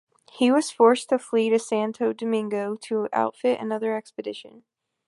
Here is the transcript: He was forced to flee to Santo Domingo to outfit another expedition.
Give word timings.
He 0.31 0.51
was 0.51 0.71
forced 0.71 1.09
to 1.09 1.19
flee 1.19 1.51
to 1.51 1.59
Santo 1.59 2.11
Domingo 2.11 2.75
to 2.77 3.07
outfit 3.13 3.59
another 3.61 3.95
expedition. 3.95 4.63